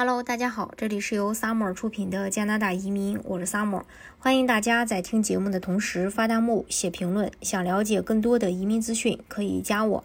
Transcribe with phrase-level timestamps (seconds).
[0.00, 3.82] Hello，大家好，这里是由 Summer 出品的加拿大移民，我是 Summer，
[4.18, 7.30] 欢迎大家在听节目的同时发弹幕、写评论。
[7.42, 10.02] 想了解更多的移民资讯，可以加我。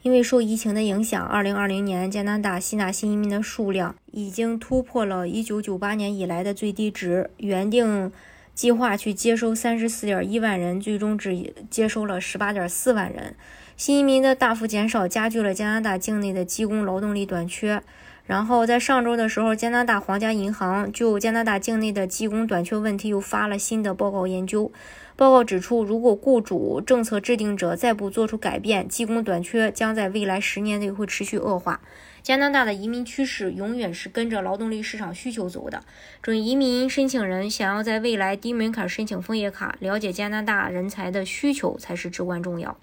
[0.00, 7.28] 因为受疫情的影响，2020年加拿大吸纳新移民的数量已经突破了1998年以来的最低值。
[7.36, 8.10] 原定
[8.54, 13.36] 计划去接收34.1万人，最终只接收了18.4万人。
[13.76, 17.82] 新移民的大幅减少，加剧了加拿大境内的技工劳动力短缺。
[18.24, 24.70] 然后在上周的时候，加拿大皇家银行就加拿大境内的技工短缺问题又发了新的报告研究。
[25.16, 31.80] 报告指出，如果雇主、政策制定者再不做出改变，技工短缺将在未来十年内会持续恶化。
[32.22, 35.82] 加拿大的移民趋势永远是跟着劳动力市场需求走的。
[36.22, 42.78] 准移民申请人想要在未来低门槛申请枫叶卡，了解加拿大人才的需求才是至关重要。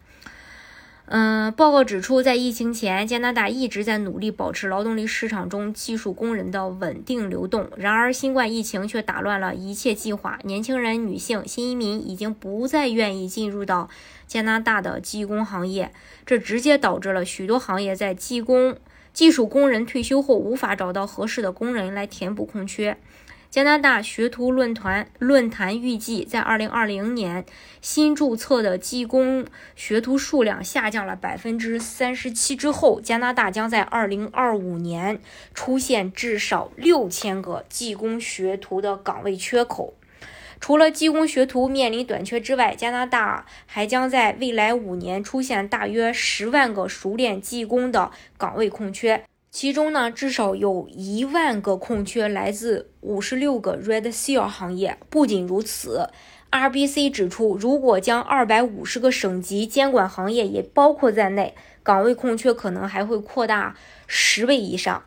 [1.14, 7.70] 嗯，报告指出，在疫情前，加拿大一直在努力保持劳动力市场中技术工人的稳定流动。
[7.76, 10.40] 然而，新冠疫情却打乱了一切计划。
[10.46, 13.90] 年轻人、女性、新移民已经不再愿意进入到
[14.26, 15.92] 加拿大的技工行业，
[16.26, 18.78] 这直接导致了许多行业在技工、
[19.12, 22.98] 技术工人退休后无法找到合适的工人来填补空缺。
[23.52, 27.44] 加拿大学徒论坛论坛预计，在二零二零年，
[27.82, 35.20] 新注册的技工学徒数量下降了百分之三十七之后，加拿大将在二零二五年
[35.54, 39.96] 出现至少六千个技工学徒的岗位缺口。
[40.62, 49.26] 除了技工学徒面临短缺之外，加拿大还将在未来五年出现大约十万个熟练技工的岗位空缺。
[49.52, 54.98] 其中呢，至少有一万个空缺来自五十六个 Red Seal 行业。
[55.10, 56.10] 不仅如此
[56.52, 63.76] ，RBC 指出，如果将二百五十个省级监管行业也包括在内，岗位空缺可能还会扩大
[64.08, 65.04] 十倍以上。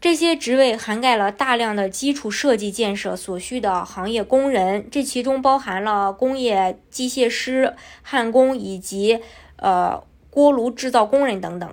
[0.00, 9.20] 这些职位涵盖了大量的基础设计建设所需的行业工人，这其中包含了工业机械师、焊工以及
[9.56, 11.70] 呃锅炉制造工人等等。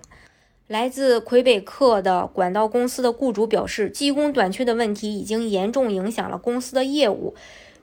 [0.69, 7.33] 来自魁北克的管道公司的雇主表示，技工短缺的问题已经严重影响了公司的业务。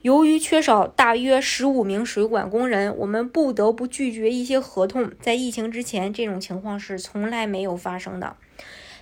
[0.02, 5.10] 由于缺少大约十五名水管工人，我们不得不拒绝一些合同。
[5.20, 8.36] 在疫情之前，这种情况是从来没有发生的。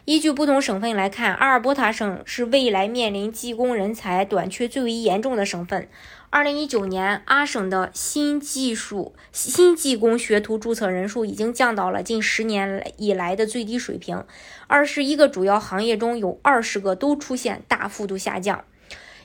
[0.07, 5.89] 依据不同省份来看，阿尔伯塔省是未来面临技工人才短缺最为严重的省份。
[6.29, 14.23] 二零一九年，阿省的新技术新技工学徒注册人数已经降到了近十年以来的最低水平。
[14.67, 18.63] 二十一个主要行业中有二十个都出现大幅度下降。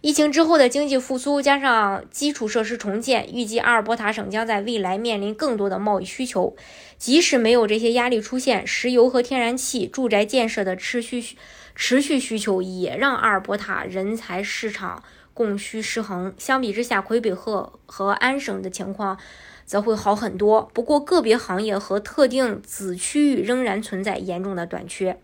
[0.02, 6.56] 疫情之后的经济复苏加上基础设施重建，预计阿尔伯塔省将在未来面临更多的贸易需求。
[6.98, 11.36] 即使没有这些压力出现，石油和天然气、住宅建设的持续
[11.76, 15.04] 持续需求也让阿尔伯塔人才市场。
[15.34, 19.18] 供需失衡，相比之下，魁北克和安省的情况
[19.66, 20.70] 则会好很多。
[20.74, 25.18] 不过，个别行业和特定子区域仍然存在严重的短缺。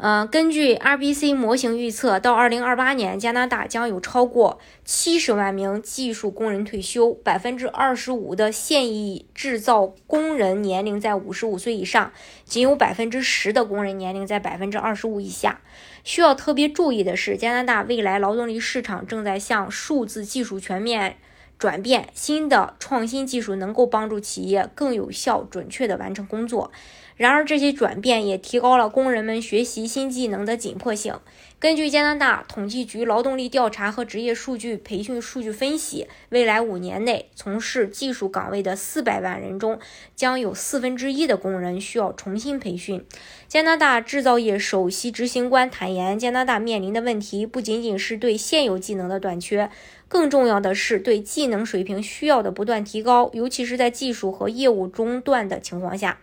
[0.00, 12.12] 呃，根据 RBC 模型预测，到2028年，加拿大将有超过70万名技术工人退休，百分之二十五的现役制造工人年龄在55岁以上，
[12.44, 15.60] 仅有百分之十的工人年龄在百分之二十五以下。
[16.04, 21.16] 需要特别注意的是，加拿大未来劳动力市场正在向数字技术全面
[21.58, 26.70] 转变，新的创新技术能够帮助企业更有效、准确地完成工作。
[27.18, 31.18] 然而，这些转变也提高了工人们学习新技能的紧迫性。
[31.58, 39.80] 根据加拿大统计局劳动力调查和职业数据培训数据分析，未来五年内从事技术岗位的四百万人中，
[40.14, 43.04] 将有四分之一的工人需要重新培训。
[43.48, 49.68] 加拿大制造业首席执行官坦言，加拿大面临的问题不仅仅是对现有技能的短缺，
[50.06, 56.20] 更重要的是对技能水平需要的不断提高，尤其是在技术和业务中断的情况下。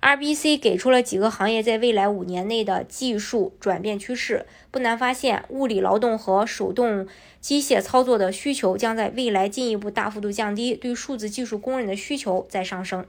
[0.00, 7.06] RBC 给出了几个行业在未来五年内的技术转变趋势，不难发现，物理劳动和手动
[7.40, 13.04] 机械操作的需求将在未来进一步大幅度降低，对数字技术工人的需求在上升。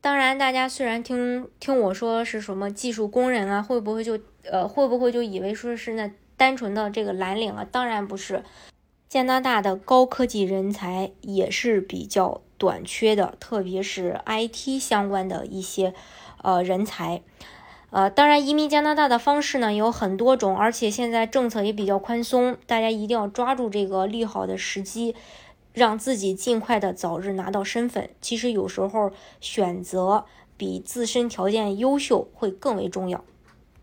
[0.00, 7.64] 当然，大家虽然听听我说是什么技术工人啊，会不会就呃会不会就以为说是那单纯的这个蓝领啊？
[7.70, 8.42] 当然不是，
[9.08, 15.92] 加拿大的高科技人才也是比较短缺的，特别是 IT 相关的一些。
[16.44, 17.22] 呃，人才，
[17.90, 25.16] 呃，当然，移民加拿大的方式呢有很多种，而且现在政策也比较宽松，大家一定要抓住这个利好的时机，
[25.72, 28.10] 让自己尽快的早日拿到身份。
[28.20, 29.10] 其实有时候
[29.40, 30.24] 选择
[30.56, 33.24] 比自身条件优秀会更为重要。